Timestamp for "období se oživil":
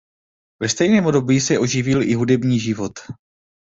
1.05-2.03